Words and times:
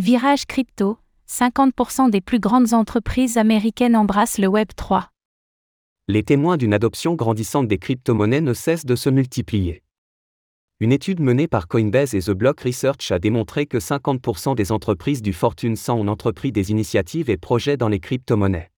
Virage 0.00 0.46
crypto, 0.46 0.96
50% 1.28 2.08
des 2.08 2.20
plus 2.20 2.38
grandes 2.38 2.72
entreprises 2.72 3.36
américaines 3.36 3.96
embrassent 3.96 4.38
le 4.38 4.46
Web 4.46 4.68
3. 4.76 5.08
Les 6.06 6.22
témoins 6.22 6.56
d'une 6.56 6.72
adoption 6.72 7.16
grandissante 7.16 7.66
des 7.66 7.78
crypto-monnaies 7.78 8.40
ne 8.40 8.54
cessent 8.54 8.86
de 8.86 8.94
se 8.94 9.10
multiplier. 9.10 9.82
Une 10.78 10.92
étude 10.92 11.18
menée 11.18 11.48
par 11.48 11.66
Coinbase 11.66 12.14
et 12.14 12.20
The 12.20 12.30
Block 12.30 12.60
Research 12.60 13.10
a 13.10 13.18
démontré 13.18 13.66
que 13.66 13.78
50% 13.78 14.54
des 14.54 14.70
entreprises 14.70 15.20
du 15.20 15.32
Fortune 15.32 15.74
100 15.74 15.98
ont 15.98 16.06
entrepris 16.06 16.52
des 16.52 16.70
initiatives 16.70 17.28
et 17.28 17.36
projets 17.36 17.76
dans 17.76 17.88
les 17.88 17.98
crypto-monnaies. 17.98 18.70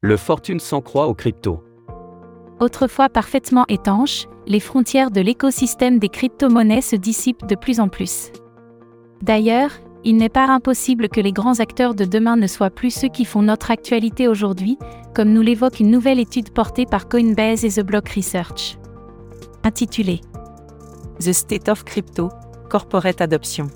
Le 0.00 0.16
Fortune 0.16 0.58
100 0.58 0.80
croit 0.80 1.06
aux 1.06 1.14
crypto. 1.14 1.62
Autrefois 2.60 3.08
parfaitement 3.08 3.64
étanches, 3.68 4.26
les 4.46 4.60
frontières 4.60 5.10
de 5.10 5.22
l'écosystème 5.22 5.98
des 5.98 6.10
crypto-monnaies 6.10 6.82
se 6.82 6.94
dissipent 6.94 7.46
de 7.46 7.54
plus 7.54 7.80
en 7.80 7.88
plus. 7.88 8.30
D'ailleurs, 9.22 9.70
il 10.04 10.16
n'est 10.16 10.28
pas 10.28 10.46
impossible 10.46 11.08
que 11.08 11.20
les 11.20 11.32
grands 11.32 11.60
acteurs 11.60 11.94
de 11.94 12.04
demain 12.04 12.36
ne 12.36 12.46
soient 12.46 12.70
plus 12.70 12.90
ceux 12.90 13.08
qui 13.08 13.24
font 13.24 13.42
notre 13.42 13.70
actualité 13.70 14.28
aujourd'hui, 14.28 14.78
comme 15.14 15.32
nous 15.32 15.42
l'évoque 15.42 15.80
une 15.80 15.90
nouvelle 15.90 16.20
étude 16.20 16.50
portée 16.50 16.84
par 16.84 17.08
Coinbase 17.08 17.64
et 17.64 17.70
The 17.70 17.84
Block 17.84 18.10
Research. 18.10 18.78
Intitulée 19.64 20.20
The 21.18 21.32
State 21.32 21.68
of 21.68 21.84
Crypto, 21.84 22.28
Corporate 22.68 23.20
Adoption. 23.22 23.68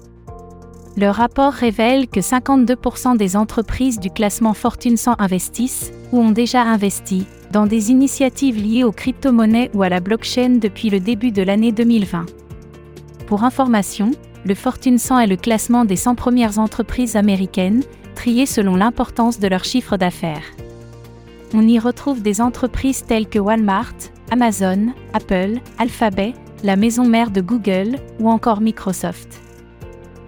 Le 0.96 1.08
rapport 1.08 1.52
révèle 1.52 2.06
que 2.06 2.20
52% 2.20 3.16
des 3.16 3.36
entreprises 3.36 3.98
du 3.98 4.10
classement 4.10 4.54
Fortune 4.54 4.96
100 4.96 5.16
investissent, 5.18 5.92
ou 6.12 6.20
ont 6.20 6.30
déjà 6.30 6.62
investi, 6.62 7.26
dans 7.54 7.66
des 7.66 7.92
initiatives 7.92 8.60
liées 8.60 8.82
aux 8.82 8.90
crypto-monnaies 8.90 9.70
ou 9.74 9.84
à 9.84 9.88
la 9.88 10.00
blockchain 10.00 10.58
depuis 10.60 10.90
le 10.90 10.98
début 10.98 11.30
de 11.30 11.40
l'année 11.40 11.70
2020. 11.70 12.26
Pour 13.28 13.44
information, 13.44 14.10
le 14.44 14.56
Fortune 14.56 14.98
100 14.98 15.20
est 15.20 15.26
le 15.28 15.36
classement 15.36 15.84
des 15.84 15.94
100 15.94 16.16
premières 16.16 16.58
entreprises 16.58 17.14
américaines, 17.14 17.84
triées 18.16 18.46
selon 18.46 18.74
l'importance 18.74 19.38
de 19.38 19.46
leur 19.46 19.64
chiffre 19.64 19.96
d'affaires. 19.96 20.42
On 21.54 21.66
y 21.68 21.78
retrouve 21.78 22.22
des 22.22 22.40
entreprises 22.40 23.04
telles 23.04 23.28
que 23.28 23.38
Walmart, 23.38 23.94
Amazon, 24.32 24.88
Apple, 25.12 25.60
Alphabet, 25.78 26.34
la 26.64 26.74
maison 26.74 27.06
mère 27.06 27.30
de 27.30 27.40
Google 27.40 28.00
ou 28.18 28.30
encore 28.30 28.62
Microsoft. 28.62 29.40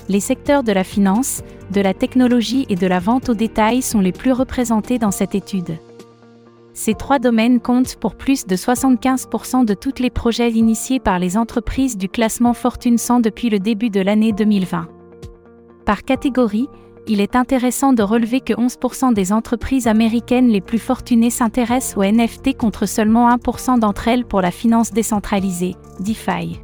Les 0.08 0.20
secteurs 0.20 0.62
de 0.62 0.70
la 0.70 0.84
finance, 0.84 1.42
de 1.72 1.80
la 1.80 1.92
technologie 1.92 2.66
et 2.68 2.76
de 2.76 2.86
la 2.86 3.00
vente 3.00 3.30
au 3.30 3.34
détail 3.34 3.82
sont 3.82 4.00
les 4.00 4.12
plus 4.12 4.30
représentés 4.30 5.00
dans 5.00 5.10
cette 5.10 5.34
étude. 5.34 5.76
Ces 6.76 6.92
trois 6.92 7.18
domaines 7.18 7.58
comptent 7.58 7.96
pour 7.96 8.16
plus 8.16 8.46
de 8.46 8.54
75% 8.54 9.64
de 9.64 9.72
tous 9.72 9.94
les 9.98 10.10
projets 10.10 10.52
initiés 10.52 11.00
par 11.00 11.18
les 11.18 11.38
entreprises 11.38 11.96
du 11.96 12.10
classement 12.10 12.52
Fortune 12.52 12.98
100 12.98 13.20
depuis 13.20 13.48
le 13.48 13.58
début 13.58 13.88
de 13.88 14.02
l'année 14.02 14.32
2020. 14.32 14.86
Par 15.86 16.02
catégorie, 16.02 16.68
il 17.06 17.22
est 17.22 17.34
intéressant 17.34 17.94
de 17.94 18.02
relever 18.02 18.40
que 18.40 18.52
11% 18.52 19.14
des 19.14 19.32
entreprises 19.32 19.86
américaines 19.86 20.48
les 20.48 20.60
plus 20.60 20.78
fortunées 20.78 21.30
s'intéressent 21.30 21.96
aux 21.96 22.04
NFT 22.04 22.58
contre 22.58 22.84
seulement 22.84 23.34
1% 23.34 23.78
d'entre 23.78 24.08
elles 24.08 24.26
pour 24.26 24.42
la 24.42 24.50
finance 24.50 24.92
décentralisée, 24.92 25.76
DeFi 26.00 26.60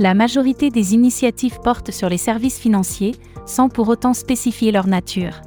la 0.00 0.14
majorité 0.14 0.70
des 0.70 0.94
initiatives 0.94 1.58
portent 1.62 1.90
sur 1.90 2.08
les 2.08 2.16
services 2.16 2.58
financiers, 2.58 3.14
sans 3.44 3.68
pour 3.68 3.90
autant 3.90 4.14
spécifier 4.14 4.72
leur 4.72 4.86
nature. 4.86 5.42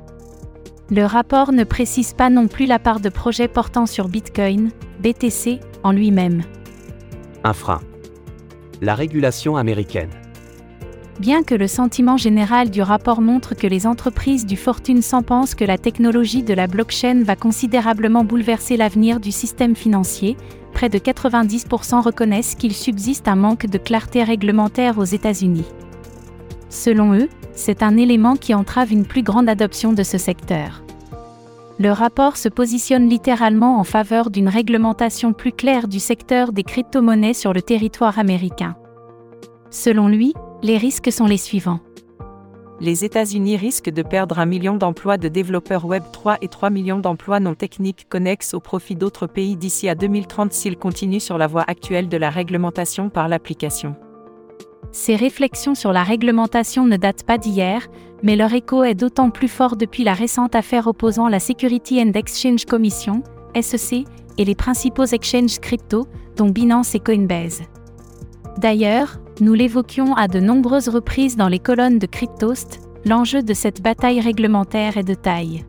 Le 0.90 1.06
rapport 1.06 1.54
ne 1.54 1.64
précise 1.64 2.14
pas 2.14 2.30
non 2.30 2.48
plus 2.48 2.66
la 2.66 2.78
part 2.78 3.00
de 3.00 3.10
projets 3.10 3.48
portant 3.48 3.86
sur 3.86 4.10
Bitcoin, 4.10 4.70
BTC, 5.02 5.60
en 5.84 5.92
lui-même. 5.92 6.44
Un 7.44 7.54
frein. 7.54 7.80
La 8.82 8.94
régulation 8.94 9.56
américaine. 9.56 10.10
Bien 11.20 11.44
que 11.44 11.56
le 11.56 11.68
sentiment 11.68 12.18
général 12.18 12.70
du 12.70 12.82
rapport 12.82 13.22
montre 13.22 13.56
que 13.56 13.68
les 13.68 13.88
entreprises 13.88 14.46
du 14.46 14.58
Fortune 14.58 15.02
100 15.02 15.24
pensent 15.24 15.56
que 15.56 15.64
la 15.64 15.78
technologie 15.78 16.44
de 16.44 16.54
la 16.54 16.68
blockchain 16.68 17.24
va 17.24 17.36
considérablement 17.36 18.26
bouleverser 18.26 18.78
l'avenir 18.78 19.20
du 19.20 19.32
système 19.32 19.76
financier, 19.76 20.36
près 20.74 20.90
de 20.90 20.98
90% 20.98 22.02
reconnaissent 22.02 22.56
qu'il 22.56 22.74
subsiste 22.74 23.28
un 23.28 23.36
manque 23.36 23.68
de 23.68 23.78
clarté 23.78 24.24
réglementaire 24.24 24.98
aux 24.98 25.04
États-Unis. 25.04 25.66
Selon 26.74 27.14
eux, 27.14 27.30
c'est 27.54 27.84
un 27.84 27.98
élément 27.98 28.36
qui 28.36 28.56
entrave 28.56 28.92
une 28.92 29.06
plus 29.06 29.22
grande 29.22 29.48
adoption 29.48 29.94
de 29.94 30.02
ce 30.02 30.18
secteur. 30.18 30.82
Le 31.78 31.92
rapport 31.92 32.36
se 32.36 32.50
positionne 32.50 33.08
littéralement 33.08 33.80
en 33.80 33.84
faveur 33.84 34.32
d'une 34.32 34.50
réglementation 34.50 35.34
plus 35.34 35.52
claire 35.52 35.88
du 35.88 36.00
secteur 36.00 36.52
des 36.52 36.64
crypto-monnaies 36.64 37.36
sur 37.36 37.54
le 37.54 37.62
territoire 37.62 38.18
américain. 38.18 38.76
Selon 39.70 40.08
lui, 40.08 40.34
les 40.64 40.78
risques 40.78 41.12
sont 41.12 41.28
les 41.28 41.38
suivants 41.38 41.80
les 42.80 43.06
États-Unis 43.06 43.56
risquent 43.56 43.92
de 43.92 44.02
perdre 44.02 44.40
un 44.40 44.46
million 44.46 44.76
d'emplois 44.76 45.18
de 45.18 45.30
développeurs 45.30 45.86
Web 45.86 46.04
3 46.12 46.40
et 46.42 46.50
3 46.50 46.70
millions 46.70 47.00
d'emplois 47.00 47.40
non 47.40 47.56
techniques 47.56 48.08
connexes 48.10 48.54
au 48.54 48.60
profit 48.60 48.96
d'autres 48.96 49.26
pays 49.26 49.56
d'ici 49.56 49.88
à 49.88 49.96
2030 49.96 50.52
s'ils 50.52 50.76
continuent 50.76 51.20
sur 51.20 51.38
la 51.38 51.48
voie 51.48 51.64
actuelle 51.66 52.10
de 52.10 52.18
la 52.18 52.30
réglementation 52.30 53.10
par 53.10 53.30
l'application. 53.30 53.96
Ces 54.94 55.16
réflexions 55.16 55.74
sur 55.74 55.92
la 55.92 56.04
réglementation 56.04 56.86
ne 56.86 56.98
datent 56.98 57.24
pas 57.24 57.40
d'hier, 57.40 57.88
mais 58.22 58.36
leur 58.36 58.54
écho 58.54 58.84
est 58.84 58.94
d'autant 58.94 59.32
plus 59.32 59.48
fort 59.48 59.76
depuis 59.76 60.04
la 60.04 60.14
récente 60.14 60.54
affaire 60.54 60.86
opposant 60.86 61.28
la 61.28 61.40
Security 61.40 62.00
and 62.00 62.12
Exchange 62.14 62.66
Commission, 62.66 63.24
SEC, 63.60 64.06
et 64.38 64.46
les 64.46 64.54
principaux 64.54 65.06
exchanges 65.06 65.60
crypto, 65.60 66.08
dont 66.38 66.50
Binance 66.50 66.94
et 66.94 67.00
Coinbase. 67.00 67.64
D'ailleurs, 68.60 69.20
nous 69.42 69.56
l'évoquions 69.56 70.14
à 70.14 70.28
de 70.28 70.40
nombreuses 70.40 70.90
reprises 70.90 71.38
dans 71.38 71.48
les 71.48 71.60
colonnes 71.60 71.98
de 71.98 72.06
Cryptost, 72.06 72.80
l'enjeu 73.04 73.42
de 73.42 73.54
cette 73.56 73.82
bataille 73.82 74.22
réglementaire 74.22 74.98
est 74.98 75.04
de 75.04 75.16
taille. 75.16 75.66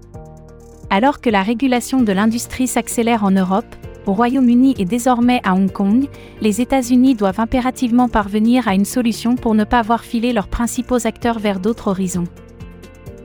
Alors 0.90 1.22
que 1.22 1.30
la 1.30 1.42
régulation 1.42 2.02
de 2.02 2.12
l'industrie 2.12 2.68
s'accélère 2.68 3.24
en 3.24 3.30
Europe, 3.30 3.74
au 4.06 4.12
Royaume-Uni 4.12 4.74
et 4.78 4.84
désormais 4.84 5.40
à 5.44 5.54
Hong 5.54 5.70
Kong, 5.70 6.08
les 6.40 6.60
États-Unis 6.60 7.14
doivent 7.14 7.40
impérativement 7.40 8.08
parvenir 8.08 8.68
à 8.68 8.74
une 8.74 8.84
solution 8.84 9.36
pour 9.36 9.54
ne 9.54 9.64
pas 9.64 9.82
voir 9.82 10.04
filer 10.04 10.32
leurs 10.32 10.48
principaux 10.48 11.06
acteurs 11.06 11.38
vers 11.38 11.60
d'autres 11.60 11.88
horizons. 11.88 12.28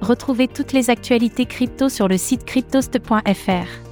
Retrouvez 0.01 0.47
toutes 0.47 0.73
les 0.73 0.89
actualités 0.89 1.45
crypto 1.45 1.89
sur 1.89 2.07
le 2.07 2.17
site 2.17 2.45
cryptost.fr. 2.45 3.89